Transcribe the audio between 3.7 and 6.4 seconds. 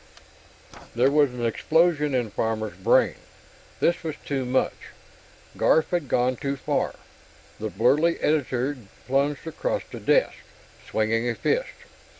This was too much Garf had gone